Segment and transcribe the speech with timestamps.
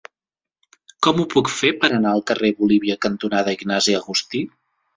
[1.07, 4.47] Com ho puc fer per anar al carrer Bolívia cantonada Ignasi Agustí?